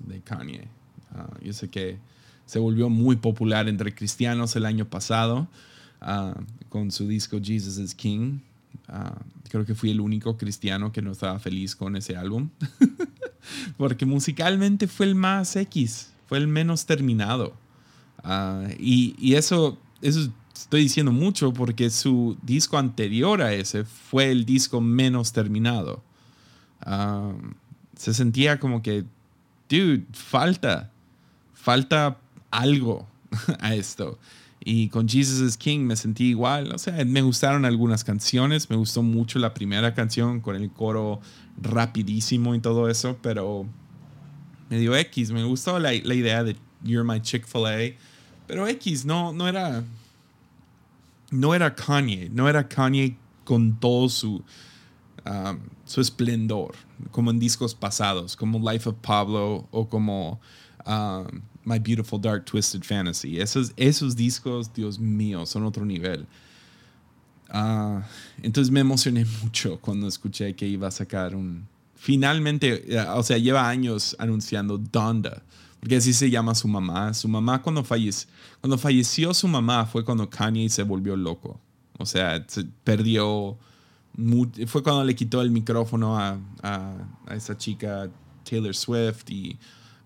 [0.00, 0.68] de Kanye.
[1.12, 1.98] Ah, yo sé que
[2.46, 5.48] se volvió muy popular entre cristianos el año pasado
[6.00, 6.34] ah,
[6.68, 8.38] con su disco Jesus is King.
[8.88, 12.48] Ah, creo que fui el único cristiano que no estaba feliz con ese álbum.
[13.76, 17.52] Porque musicalmente fue el más X fue el menos terminado.
[18.24, 24.46] Ah, y, eso, eso estoy diciendo mucho porque su disco anterior a ese fue el
[24.46, 26.02] disco menos terminado.
[26.80, 27.34] Ah,
[27.98, 29.04] se sentía como que,
[29.68, 30.90] dude, falta,
[31.52, 32.16] falta
[32.50, 33.06] algo
[33.60, 34.18] a esto.
[34.64, 36.72] Y con Jesus is King me sentí igual.
[36.72, 38.70] O sea, me gustaron algunas canciones.
[38.70, 41.20] Me gustó mucho la primera canción con el coro
[41.60, 43.66] rapidísimo y todo eso, pero
[44.72, 45.30] medio X.
[45.30, 47.94] Me gustó la, la idea de You're My Chick-fil-A.
[48.46, 49.84] Pero X no, no era.
[51.30, 52.30] No era Kanye.
[52.30, 54.42] No era Kanye con todo su.
[55.24, 56.74] Um, su esplendor.
[57.10, 58.34] Como en discos pasados.
[58.34, 59.68] Como Life of Pablo.
[59.70, 60.40] O como.
[60.86, 63.38] Um, My Beautiful Dark Twisted Fantasy.
[63.38, 66.26] Esos, esos discos, Dios mío, son otro nivel.
[67.54, 68.00] Uh,
[68.42, 71.68] entonces me emocioné mucho cuando escuché que iba a sacar un,
[72.02, 75.44] finalmente, eh, o sea, lleva años anunciando Donda,
[75.78, 77.14] porque así se llama su mamá.
[77.14, 78.28] Su mamá cuando, falleció,
[78.60, 81.60] cuando falleció su mamá fue cuando Kanye se volvió loco.
[81.98, 83.56] O sea, se perdió,
[84.66, 86.96] fue cuando le quitó el micrófono a, a,
[87.36, 88.10] esa chica
[88.42, 89.56] Taylor Swift y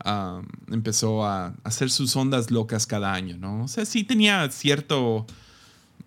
[0.05, 3.65] um, empezó a hacer sus ondas locas cada año, ¿no?
[3.65, 5.25] O sea, sí tenía cierto,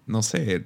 [0.05, 0.65] no sé,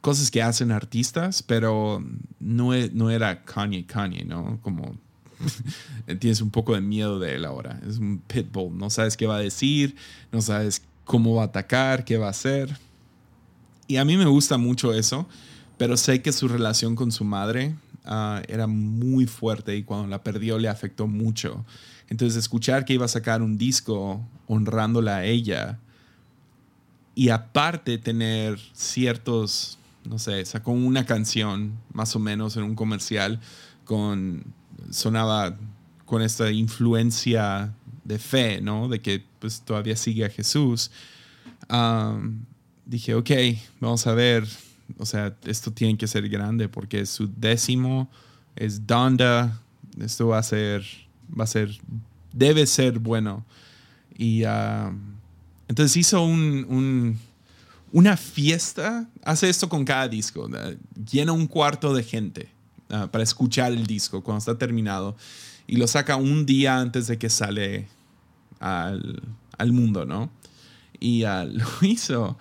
[0.00, 2.04] cosas que hacen artistas, pero
[2.38, 4.58] no, e, no era Kanye Kanye, ¿no?
[4.62, 4.94] Como
[6.18, 7.80] tienes un poco de miedo de él ahora.
[7.88, 8.76] Es un pitbull.
[8.76, 9.96] No sabes qué va a decir,
[10.32, 12.76] no sabes cómo va a atacar, qué va a hacer.
[13.86, 15.26] Y a mí me gusta mucho eso,
[15.76, 20.22] pero sé que su relación con su madre ah, era muy fuerte y cuando la
[20.22, 21.64] perdió le afectó mucho.
[22.08, 25.78] Entonces escuchar que iba a sacar un disco honrándola a ella
[27.16, 33.40] y aparte tener ciertos, no sé, sacó una canción más o menos en un comercial
[33.84, 34.44] con,
[34.90, 35.56] sonaba
[36.04, 38.88] con esta influencia de fe, ¿no?
[38.88, 40.90] De que pues todavía sigue a Jesús.
[42.86, 43.30] dije, ok,
[43.80, 44.46] vamos a ver,
[44.98, 48.10] o sea, esto tiene que ser grande porque su décimo
[48.56, 49.60] es Donda,
[50.00, 50.84] esto va a ser,
[51.38, 51.70] va a ser,
[52.32, 53.44] debe ser bueno.
[54.16, 54.42] Y
[55.68, 57.18] entonces hizo un,
[57.92, 60.48] una fiesta, hace esto con cada disco,
[61.10, 62.48] llena un cuarto de gente
[62.90, 65.16] ah, para escuchar el disco cuando está terminado
[65.66, 67.88] y lo saca un día antes de que sale
[68.60, 69.22] al,
[69.72, 70.30] mundo, ¿no?
[70.98, 72.38] Y ah, lo hizo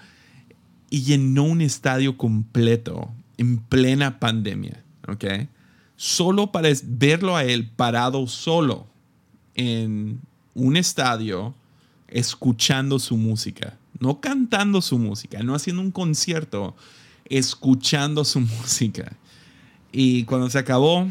[0.89, 5.47] y llenó un estadio completo en plena pandemia, ¿ok?
[5.95, 8.87] Solo para verlo a él parado solo
[9.55, 10.19] en
[10.55, 11.53] un estadio
[12.07, 16.75] escuchando su música, no cantando su música, no haciendo un concierto,
[17.25, 19.17] escuchando su música.
[19.91, 21.07] Y cuando se acabó,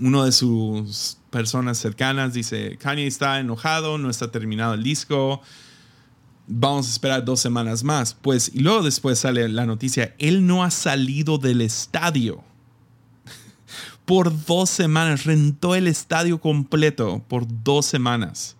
[0.00, 5.40] uno de sus personas cercanas dice, Kanye está enojado, no está terminado el disco,
[6.46, 8.14] vamos a esperar dos semanas más.
[8.14, 12.42] Pues, y luego después sale la noticia, él no ha salido del estadio.
[14.04, 18.56] Por dos semanas, rentó el estadio completo por dos semanas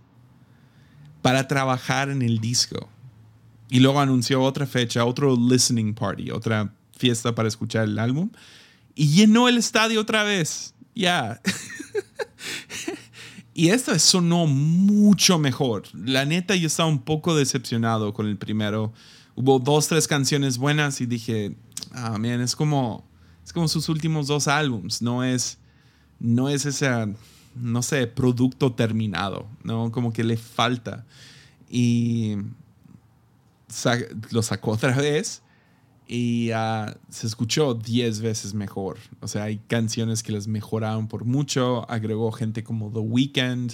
[1.23, 2.89] para trabajar en el disco.
[3.69, 8.31] Y luego anunció otra fecha, otro listening party, otra fiesta para escuchar el álbum.
[8.95, 10.75] Y llenó el estadio otra vez.
[10.95, 11.41] Ya.
[13.55, 15.85] y esto sonó mucho mejor.
[15.93, 18.93] La neta, yo estaba un poco decepcionado con el primero.
[19.35, 21.57] Hubo dos, tres canciones buenas y dije,
[21.93, 23.05] ah, man, es como,
[23.45, 25.03] es como sus últimos dos álbums.
[25.03, 25.59] No es,
[26.19, 27.09] no es esa
[27.61, 29.91] no sé, producto terminado, ¿no?
[29.91, 31.05] Como que le falta.
[31.71, 32.37] Y
[34.31, 35.43] lo sacó otra vez
[36.09, 38.99] y ah, se escuchó 10 veces mejor.
[39.21, 41.89] O sea, hay canciones que las mejoraron por mucho.
[41.91, 43.73] Agregó gente como The Weeknd,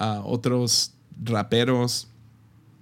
[0.00, 2.08] uh, otros raperos.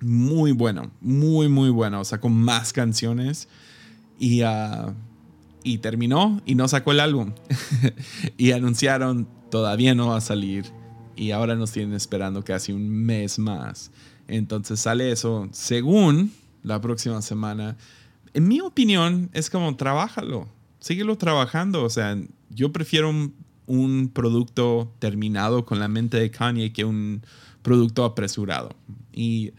[0.00, 2.02] Muy bueno, muy, muy bueno.
[2.20, 3.48] Con más canciones.
[4.18, 4.94] Y, ah,
[5.64, 7.32] y terminó y no sacó el álbum.
[8.36, 10.64] y anunciaron todavía no va a salir
[11.16, 13.90] y ahora nos tienen esperando casi un mes más.
[14.26, 16.32] Entonces sale eso según
[16.64, 17.76] la próxima semana.
[18.32, 20.48] En mi opinión, es como trabájalo,
[20.80, 21.84] síguelo trabajando.
[21.84, 22.18] O sea,
[22.50, 23.10] yo prefiero
[23.66, 27.22] un, producto terminado con la mente de Kanye que un
[27.62, 28.74] producto apresurado.
[29.12, 29.52] Y,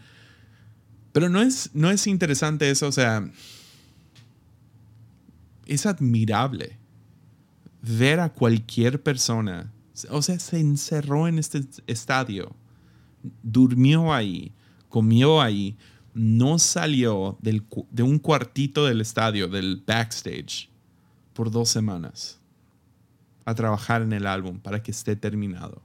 [1.12, 3.26] pero no es, no es interesante eso, o sea,
[5.64, 6.76] es admirable
[7.80, 9.72] ver a cualquier persona
[10.10, 12.54] o sea, se encerró en este estadio,
[13.42, 14.52] durmió ahí,
[14.88, 15.76] comió ahí,
[16.16, 20.70] no salió de un cuartito del estadio, del backstage,
[21.34, 22.40] por dos semanas
[23.44, 25.82] a trabajar en el álbum para que esté terminado.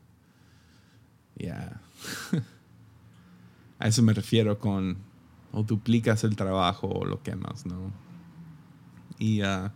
[1.36, 1.82] Ya.
[3.80, 4.98] a eso me refiero con
[5.52, 7.91] o duplicas el trabajo o lo quemas, ¿no?
[9.20, 9.74] Y ya,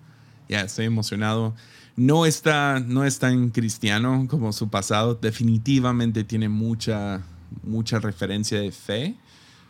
[0.47, 1.53] estoy emocionado
[1.97, 5.15] no está, no es tan cristiano como su pasado.
[5.15, 7.21] Definitivamente tiene mucha,
[7.63, 9.15] mucha referencia de fe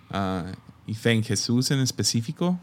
[0.09, 0.51] ah,
[0.87, 2.59] y fe en Jesús en específico.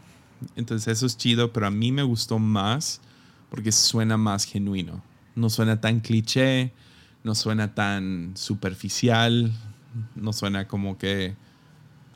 [0.55, 3.01] Entonces eso es chido, pero a mí me gustó más
[3.49, 5.03] porque suena más genuino.
[5.35, 6.71] No suena tan cliché,
[7.23, 9.51] no suena tan superficial,
[10.15, 11.35] no suena como que,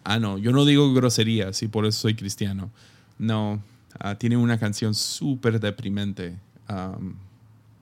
[0.04, 2.72] ah, no, yo no digo groserías y por eso soy cristiano.
[3.18, 3.62] No,
[4.00, 6.38] ah, tiene una canción súper deprimente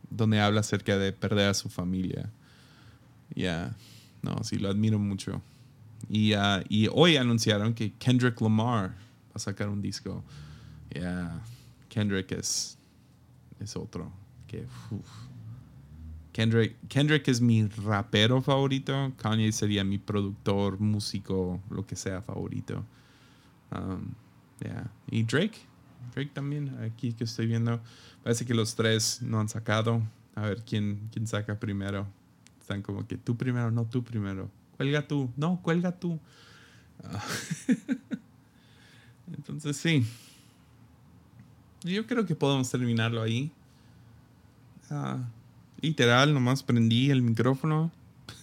[0.10, 2.30] donde habla acerca de perder a su familia.
[3.36, 3.76] Ya,
[4.22, 5.42] no, sí, lo admiro mucho.
[6.10, 10.24] Y, uh, y hoy anunciaron que Kendrick Lamar va a sacar un disco.
[10.94, 11.42] Ya,
[11.90, 12.78] Kendrick es,
[13.60, 14.12] es otro.
[14.48, 14.66] Que,
[16.32, 19.14] Kendrick, Kendrick es mi rapero favorito.
[19.18, 22.84] Kanye sería mi productor, músico, lo que sea favorito.
[23.72, 24.14] Um,
[24.62, 24.92] yeah.
[25.10, 25.58] Y Drake,
[26.14, 27.82] Drake también, aquí que estoy viendo.
[28.24, 30.02] Parece que los tres no han sacado.
[30.36, 32.06] A ver quién, quién saca primero.
[32.60, 34.50] Están como que tú primero, no tú primero.
[34.78, 36.20] Cuelga tú, no, cuelga tú.
[37.04, 37.24] Ah.
[39.36, 40.06] Entonces sí.
[41.84, 43.52] Yo creo que podemos terminarlo ahí.
[44.90, 45.20] Ah,
[45.82, 47.92] Literal, nomás prendí el micrófono.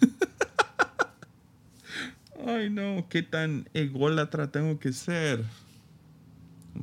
[2.46, 5.44] Ay, no, qué tan ególatra tengo que ser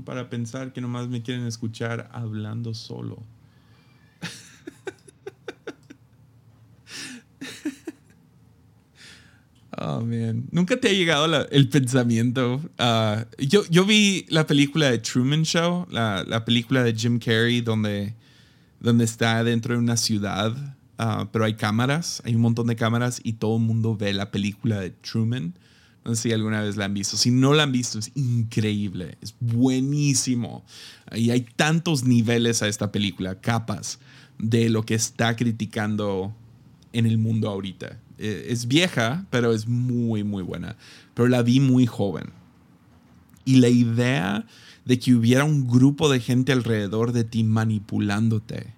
[0.04, 3.24] para pensar que nomás me quieren escuchar hablando solo.
[9.82, 10.46] Oh, man.
[10.52, 12.62] ¿Nunca te ha llegado el pensamiento?
[12.78, 17.62] Ah, yo, yo vi la película de Truman Show, la, la, película de Jim Carrey,
[17.62, 18.14] donde,
[18.82, 23.22] donde está dentro de una ciudad, ah, pero hay cámaras, hay un montón de cámaras
[23.24, 25.54] y todo el mundo ve la película de Truman.
[26.04, 27.16] No sé si alguna vez la han visto.
[27.16, 30.66] Si no la han visto, es increíble, es buenísimo.
[31.16, 34.00] Y hay tantos niveles a esta película, capas
[34.40, 36.36] de lo que está criticando
[36.92, 37.98] en el mundo ahorita.
[38.20, 40.76] Eh, es vieja, pero es muy, muy buena.
[41.14, 42.32] Pero la vi muy joven.
[43.46, 44.46] Y la idea
[44.84, 48.74] de que hubiera un grupo de gente alrededor de ti manipulándote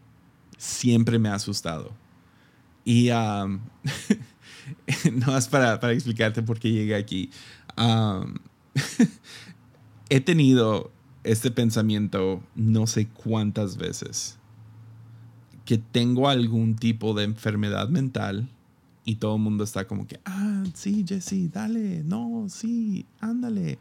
[0.57, 1.91] siempre me ha asustado.
[2.85, 3.59] Y um,
[5.25, 7.31] no es para, para, explicarte por qué llegué aquí.
[7.77, 8.35] Um,
[10.09, 10.91] he tenido
[11.23, 14.37] este pensamiento no sé cuántas veces.
[15.65, 18.47] Que tengo algún tipo de enfermedad mental
[19.11, 23.77] y todo el mundo está como que, ah, sí, Jesse, dale, no, sí, ándale,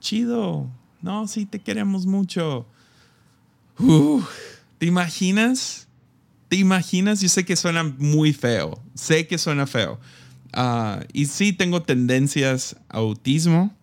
[0.00, 0.68] chido,
[1.00, 2.66] no, sí, te queremos mucho.
[4.76, 5.88] ¿Te imaginas?
[6.50, 7.22] ¿Te imaginas?
[7.22, 9.98] Yo sé que suena muy feo, sé que suena feo.
[10.52, 13.74] Ah, y sí tengo tendencias a autismo,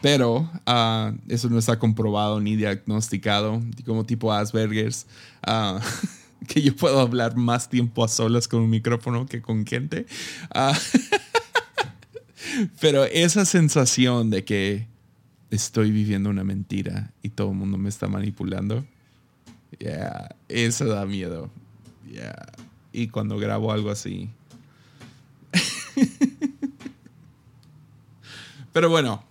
[0.00, 5.06] pero ah, eso no está comprobado ni diagnosticado, como tipo Asperger's.
[5.46, 5.78] Uh,
[6.46, 10.06] que yo puedo hablar más tiempo a solas con un micrófono que con gente.
[10.54, 10.78] Ah,
[12.80, 14.86] pero esa sensación de que
[15.50, 18.84] estoy viviendo una mentira y todo el mundo me está manipulando,
[19.78, 21.50] yeah, eso da miedo.
[22.10, 22.52] Yeah.
[22.92, 24.30] Y cuando grabo algo así.
[28.72, 29.22] pero bueno,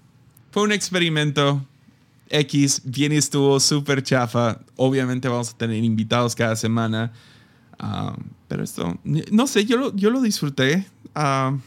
[0.51, 1.65] fue un experimento
[2.29, 4.59] X, bien estuvo súper chafa.
[4.75, 7.11] Obviamente vamos a tener invitados cada semana.
[7.81, 8.15] Um,
[8.47, 10.87] pero esto, no sé, yo lo, yo lo disfruté.
[11.15, 11.61] Um,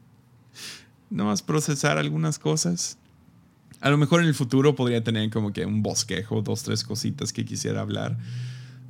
[1.10, 2.98] no procesar algunas cosas.
[3.80, 7.32] A lo mejor en el futuro podría tener como que un bosquejo, dos, tres cositas
[7.32, 8.18] que quisiera hablar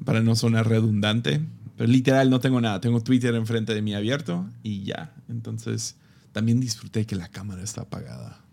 [0.05, 1.41] para no sonar redundante.
[1.77, 2.81] Pero literal no tengo nada.
[2.81, 5.15] Tengo Twitter enfrente de mí abierto y ya.
[5.29, 5.97] Entonces
[6.33, 8.46] también disfruté que la cámara está apagada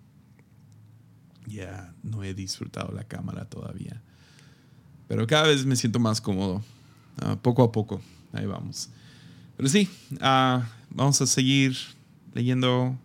[1.54, 4.02] ya no he disfrutado la cámara todavía.
[5.08, 6.64] Pero cada vez me siento más cómodo.
[7.22, 8.02] Ah, poco a poco.
[8.32, 8.90] Ahí vamos.
[9.58, 9.90] Pero sí,
[10.22, 11.78] ah, vamos a seguir
[12.34, 12.98] leyendo.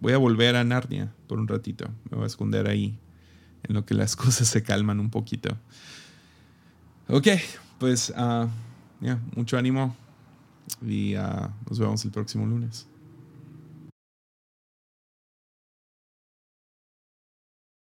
[0.00, 1.88] Voy a volver a Narnia por un ratito.
[2.10, 2.98] Me voy a esconder ahí
[3.62, 5.56] en lo que las cosas se calman un poquito.
[7.08, 7.28] Ok,
[7.78, 8.48] pues uh,
[9.36, 9.94] mucho ánimo
[10.82, 11.14] y
[11.68, 12.86] nos vemos el próximo lunes.